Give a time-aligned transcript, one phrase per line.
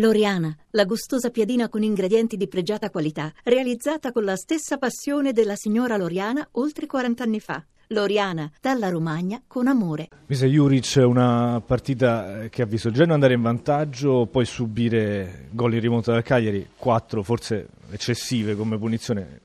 [0.00, 5.56] Loriana, la gustosa piadina con ingredienti di pregiata qualità, realizzata con la stessa passione della
[5.56, 7.64] signora Loriana oltre 40 anni fa.
[7.88, 10.06] Loriana, dalla Romagna con amore.
[10.26, 15.74] Mise Juric, una partita che ha visto il Genoa andare in vantaggio, poi subire gol
[15.74, 19.40] in rimonta dal Cagliari, quattro forse eccessive come punizione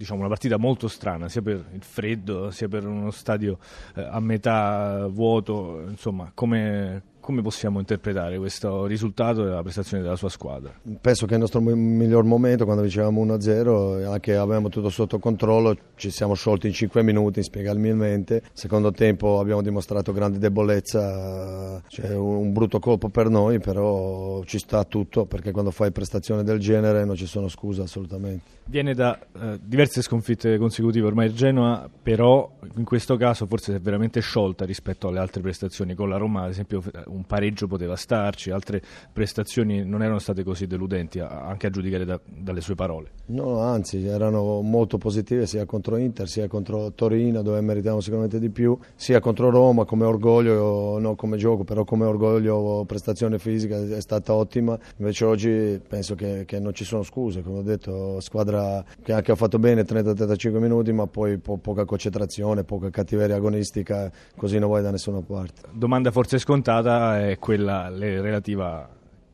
[0.00, 3.58] diciamo, una partita molto strana, sia per il freddo, sia per uno stadio
[3.94, 10.16] eh, a metà vuoto, insomma, come, come possiamo interpretare questo risultato e la prestazione della
[10.16, 10.72] sua squadra?
[11.00, 16.10] Penso che il nostro miglior momento quando vincevamo 1-0, anche avevamo tutto sotto controllo, ci
[16.10, 18.42] siamo sciolti in 5 minuti inspiegabilmente.
[18.52, 24.82] Secondo tempo abbiamo dimostrato grande debolezza, cioè un brutto colpo per noi, però ci sta
[24.82, 28.58] tutto perché quando fai prestazioni del genere non ci sono scuse assolutamente.
[28.64, 33.78] Viene da eh, diverse sconfitte consecutive ormai il Genoa, però in questo caso forse si
[33.78, 35.94] è veramente sciolta rispetto alle altre prestazioni.
[35.94, 40.66] Con la Roma, ad esempio, un pareggio poteva starci, altre prestazioni non erano state così
[40.66, 43.10] deludenti, anche a giudicare da, dalle sue parole.
[43.26, 48.50] No, anzi, erano molto positive sia contro Inter, sia contro Torino, dove meritavamo sicuramente di
[48.50, 54.00] più, sia contro Roma come orgoglio, non come gioco, però come orgoglio, prestazione fisica è
[54.00, 54.78] stata ottima.
[54.96, 59.32] Invece oggi penso che, che non ci sono scuse, come ho detto, squadra che anche
[59.32, 64.68] ha fatto bene 30-35 minuti, ma poi po- poca concentrazione, poca cattiveria agonistica, così non
[64.68, 65.62] vuoi da nessuna parte.
[65.72, 68.88] Domanda forse scontata è quella relativa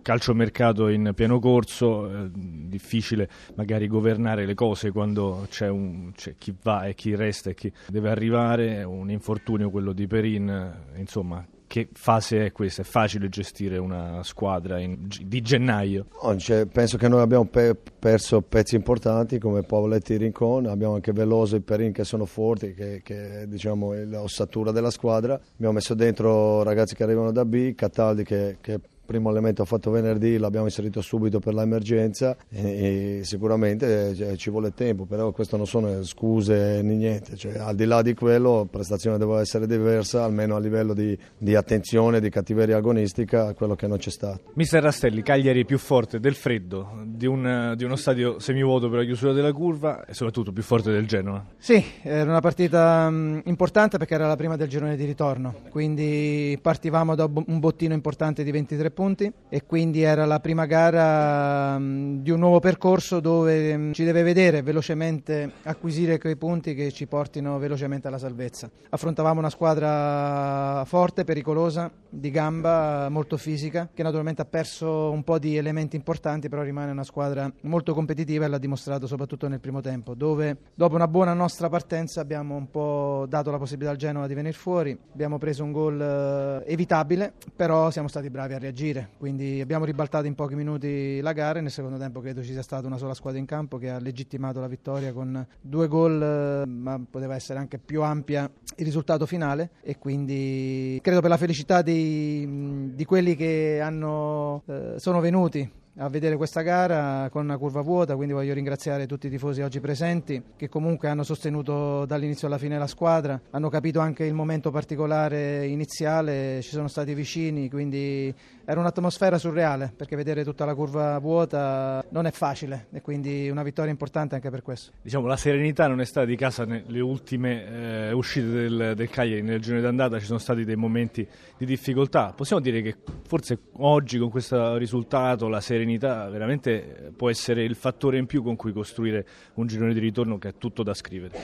[0.06, 6.54] calciomercato in pieno corso, eh, difficile magari governare le cose quando c'è, un, c'è, chi
[6.62, 11.44] va e chi resta e chi deve arrivare, un infortunio quello di Perin, insomma
[11.76, 12.80] che fase è questa?
[12.80, 16.06] È facile gestire una squadra in, di gennaio?
[16.22, 20.94] No, cioè, penso che noi abbiamo pe- perso pezzi importanti come Pavoletti e Rincon, abbiamo
[20.94, 25.34] anche Veloso e Perin che sono forti, che, che diciamo, è l'ossatura della squadra.
[25.34, 30.36] Abbiamo messo dentro ragazzi che arrivano da B, Cataldi che, che primo elemento fatto venerdì
[30.36, 35.66] l'abbiamo inserito subito per l'emergenza e, e sicuramente cioè, ci vuole tempo, però questo non
[35.66, 40.24] sono scuse né niente, cioè, al di là di quello la prestazione deve essere diversa,
[40.24, 44.50] almeno a livello di, di attenzione, di cattiveria agonistica, quello che non c'è stato.
[44.54, 49.04] Mister Rastelli, Cagliari più forte del freddo, di, un, di uno stadio semivuoto per la
[49.04, 51.44] chiusura della curva e soprattutto più forte del Genoa?
[51.56, 53.08] Sì, era una partita
[53.44, 58.42] importante perché era la prima del girone di ritorno, quindi partivamo da un bottino importante
[58.42, 63.74] di 23 punti e quindi era la prima gara um, di un nuovo percorso dove
[63.74, 68.70] um, ci deve vedere velocemente acquisire quei punti che ci portino velocemente alla salvezza.
[68.88, 75.38] Affrontavamo una squadra forte, pericolosa, di gamba, molto fisica, che naturalmente ha perso un po'
[75.38, 79.82] di elementi importanti, però rimane una squadra molto competitiva e l'ha dimostrato soprattutto nel primo
[79.82, 84.26] tempo, dove dopo una buona nostra partenza abbiamo un po' dato la possibilità al Genova
[84.26, 88.85] di venire fuori, abbiamo preso un gol uh, evitabile, però siamo stati bravi a reagire
[88.86, 92.52] agire, quindi abbiamo ribaltato in pochi minuti la gara e nel secondo tempo credo ci
[92.52, 96.64] sia stata una sola squadra in campo che ha legittimato la vittoria con due gol,
[96.68, 99.70] ma poteva essere anche più ampia il risultato finale.
[99.82, 106.08] E quindi credo per la felicità di, di quelli che hanno, eh, sono venuti a
[106.08, 110.42] vedere questa gara con una curva vuota, quindi voglio ringraziare tutti i tifosi oggi presenti
[110.54, 115.66] che comunque hanno sostenuto dall'inizio alla fine la squadra, hanno capito anche il momento particolare
[115.66, 118.34] iniziale, ci sono stati vicini, quindi
[118.66, 123.62] era un'atmosfera surreale perché vedere tutta la curva vuota non è facile e quindi una
[123.62, 124.92] vittoria importante anche per questo.
[125.00, 129.42] Diciamo la serenità non è stata di casa nelle ultime eh, uscite del, del Cagliari
[129.42, 131.26] nel giorno d'andata, ci sono stati dei momenti
[131.56, 132.34] di difficoltà.
[132.36, 132.96] Possiamo dire che
[133.26, 138.42] forse oggi con questo risultato la serenità serenità veramente può essere il fattore in più
[138.42, 139.24] con cui costruire
[139.54, 141.38] un girone di ritorno che è tutto da scrivere.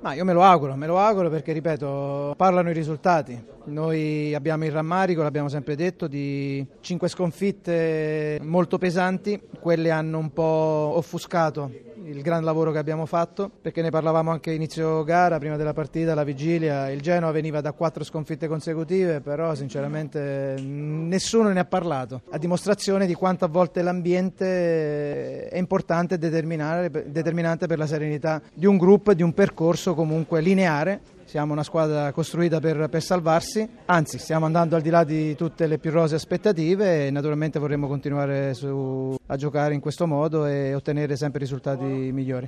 [0.00, 3.36] Ma io me lo auguro, me lo auguro perché ripeto, parlano i risultati.
[3.64, 10.32] Noi abbiamo il rammarico, l'abbiamo sempre detto, di cinque sconfitte molto pesanti, quelle hanno un
[10.32, 15.56] po' offuscato il gran lavoro che abbiamo fatto, perché ne parlavamo anche inizio gara, prima
[15.56, 21.60] della partita, la vigilia, il Genoa veniva da quattro sconfitte consecutive, però sinceramente nessuno ne
[21.60, 27.86] ha parlato, a dimostrazione di quanto a volte l'ambiente è importante e determinante per la
[27.86, 32.88] serenità di un gruppo e di un percorso comunque lineare siamo una squadra costruita per,
[32.88, 37.10] per, salvarsi, anzi stiamo andando al di là di tutte le più rose aspettative e
[37.10, 42.46] naturalmente vorremmo continuare su, a giocare in questo modo e ottenere sempre risultati migliori.